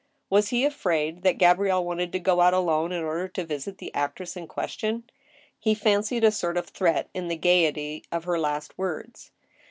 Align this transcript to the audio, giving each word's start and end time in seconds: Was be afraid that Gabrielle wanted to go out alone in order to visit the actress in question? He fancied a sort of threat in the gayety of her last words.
Was 0.31 0.49
be 0.49 0.65
afraid 0.65 1.21
that 1.21 1.37
Gabrielle 1.37 1.85
wanted 1.85 2.11
to 2.13 2.17
go 2.19 2.41
out 2.41 2.55
alone 2.55 2.91
in 2.91 3.03
order 3.03 3.27
to 3.27 3.43
visit 3.45 3.77
the 3.77 3.93
actress 3.93 4.35
in 4.35 4.47
question? 4.47 5.03
He 5.59 5.75
fancied 5.75 6.23
a 6.23 6.31
sort 6.31 6.57
of 6.57 6.69
threat 6.69 7.07
in 7.13 7.27
the 7.27 7.37
gayety 7.37 8.03
of 8.11 8.23
her 8.23 8.39
last 8.39 8.79
words. 8.79 9.29